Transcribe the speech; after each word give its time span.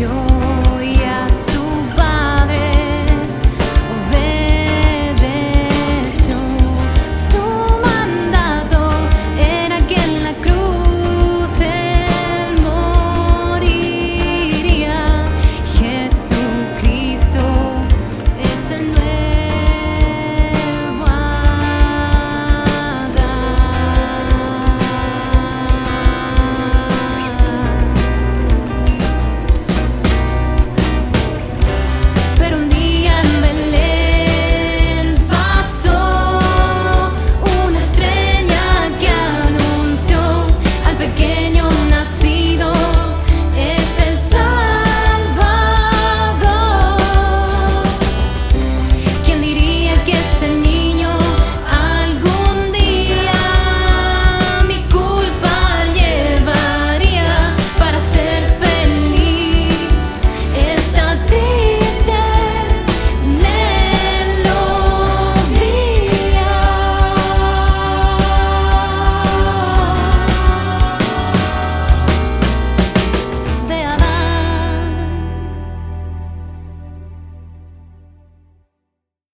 Ese. 0.00 0.39